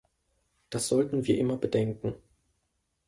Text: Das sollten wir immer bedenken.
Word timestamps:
Das 0.71 0.87
sollten 0.87 1.27
wir 1.27 1.37
immer 1.37 1.57
bedenken. 1.57 2.15